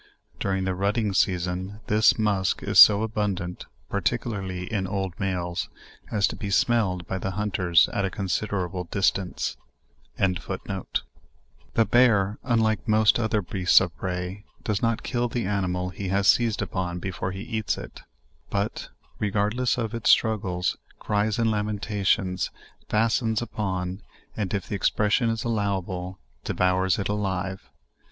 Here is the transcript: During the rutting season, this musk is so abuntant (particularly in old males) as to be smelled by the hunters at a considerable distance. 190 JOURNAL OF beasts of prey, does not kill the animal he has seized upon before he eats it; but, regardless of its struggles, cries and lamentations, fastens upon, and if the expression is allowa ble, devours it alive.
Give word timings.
During 0.39 0.63
the 0.63 0.73
rutting 0.73 1.13
season, 1.13 1.79
this 1.85 2.17
musk 2.17 2.63
is 2.63 2.79
so 2.79 3.03
abuntant 3.07 3.67
(particularly 3.87 4.63
in 4.73 4.87
old 4.87 5.13
males) 5.19 5.69
as 6.11 6.25
to 6.29 6.35
be 6.35 6.49
smelled 6.49 7.05
by 7.05 7.19
the 7.19 7.29
hunters 7.37 7.87
at 7.93 8.03
a 8.03 8.09
considerable 8.09 8.85
distance. 8.85 9.57
190 10.15 10.41
JOURNAL 10.41 10.55
OF 10.55 10.85
beasts 13.47 13.79
of 13.79 13.95
prey, 13.95 14.43
does 14.63 14.81
not 14.81 15.03
kill 15.03 15.27
the 15.27 15.45
animal 15.45 15.89
he 15.89 16.07
has 16.09 16.25
seized 16.27 16.63
upon 16.63 16.97
before 16.97 17.31
he 17.31 17.41
eats 17.43 17.77
it; 17.77 18.01
but, 18.49 18.89
regardless 19.19 19.77
of 19.77 19.93
its 19.93 20.09
struggles, 20.09 20.77
cries 20.97 21.37
and 21.37 21.51
lamentations, 21.51 22.49
fastens 22.89 23.39
upon, 23.39 24.01
and 24.35 24.55
if 24.55 24.67
the 24.67 24.73
expression 24.75 25.29
is 25.29 25.43
allowa 25.43 25.85
ble, 25.85 26.19
devours 26.43 26.97
it 26.97 27.07
alive. 27.07 27.69